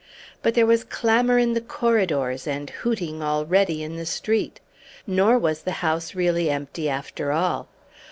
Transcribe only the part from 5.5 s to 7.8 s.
the house really empty after all.